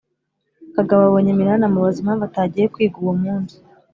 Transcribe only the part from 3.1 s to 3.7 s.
munsi